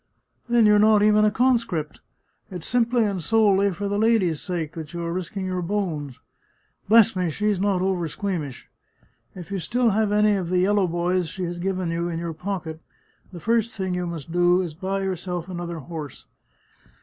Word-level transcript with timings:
"Then 0.49 0.65
you're 0.65 0.79
not 0.79 1.03
even 1.03 1.23
a 1.25 1.29
conscript— 1.29 1.99
it's 2.49 2.65
simply 2.65 3.03
and 3.03 3.21
solely 3.21 3.71
for 3.71 3.87
the 3.87 3.99
lady's 3.99 4.41
sake 4.41 4.71
that 4.73 4.93
you 4.95 5.03
are 5.03 5.13
risking 5.13 5.45
your 5.45 5.61
bones. 5.61 6.19
Bless 6.89 7.15
me, 7.15 7.29
she's 7.29 7.59
not 7.59 7.83
oversqueamish! 7.83 8.63
If 9.35 9.51
you 9.51 9.59
still 9.59 9.91
have 9.91 10.11
any 10.11 10.33
of 10.33 10.49
the 10.49 10.57
yellow 10.57 10.87
boys 10.87 11.29
she 11.29 11.43
has 11.43 11.59
given 11.59 11.91
you 11.91 12.09
in 12.09 12.17
your 12.17 12.33
pocket, 12.33 12.81
the 13.31 13.39
first 13.39 13.75
thing 13.75 13.93
you 13.93 14.07
must 14.07 14.31
do 14.31 14.61
is 14.61 14.73
to 14.73 14.79
buy 14.79 15.03
yourself 15.03 15.47
another 15.47 15.77
horse. 15.77 16.25